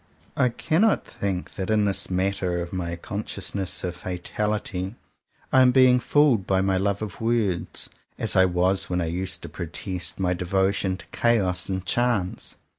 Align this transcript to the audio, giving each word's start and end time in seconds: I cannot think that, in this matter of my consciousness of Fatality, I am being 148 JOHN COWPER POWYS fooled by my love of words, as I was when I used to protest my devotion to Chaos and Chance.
I 0.35 0.49
cannot 0.49 1.05
think 1.05 1.51
that, 1.53 1.69
in 1.69 1.85
this 1.85 2.09
matter 2.09 2.59
of 2.59 2.73
my 2.73 2.95
consciousness 2.95 3.83
of 3.83 3.95
Fatality, 3.95 4.95
I 5.53 5.61
am 5.61 5.71
being 5.71 5.99
148 5.99 5.99
JOHN 5.99 5.99
COWPER 5.99 6.07
POWYS 6.07 6.11
fooled 6.11 6.47
by 6.47 6.61
my 6.61 6.77
love 6.77 7.01
of 7.03 7.21
words, 7.21 7.89
as 8.17 8.35
I 8.35 8.45
was 8.45 8.89
when 8.89 8.99
I 8.99 9.05
used 9.05 9.43
to 9.43 9.49
protest 9.49 10.19
my 10.19 10.33
devotion 10.33 10.97
to 10.97 11.05
Chaos 11.11 11.69
and 11.69 11.85
Chance. 11.85 12.55